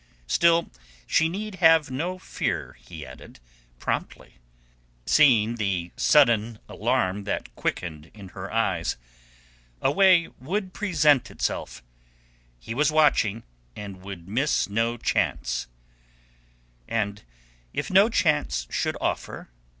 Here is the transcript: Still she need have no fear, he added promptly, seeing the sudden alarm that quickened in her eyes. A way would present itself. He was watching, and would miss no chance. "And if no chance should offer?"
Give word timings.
Still 0.25 0.71
she 1.05 1.29
need 1.29 1.57
have 1.61 1.91
no 1.91 2.17
fear, 2.17 2.75
he 2.83 3.05
added 3.05 3.39
promptly, 3.77 4.37
seeing 5.05 5.57
the 5.57 5.91
sudden 5.95 6.57
alarm 6.67 7.23
that 7.25 7.53
quickened 7.55 8.09
in 8.11 8.29
her 8.29 8.51
eyes. 8.51 8.97
A 9.79 9.91
way 9.91 10.27
would 10.39 10.73
present 10.73 11.29
itself. 11.29 11.83
He 12.59 12.73
was 12.73 12.91
watching, 12.91 13.43
and 13.75 14.01
would 14.01 14.27
miss 14.27 14.67
no 14.67 14.97
chance. 14.97 15.67
"And 16.87 17.21
if 17.71 17.91
no 17.91 18.09
chance 18.09 18.65
should 18.71 18.97
offer?" 18.99 19.49